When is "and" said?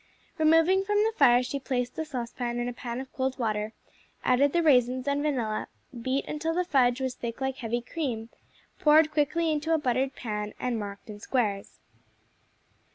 5.07-5.21, 10.59-10.79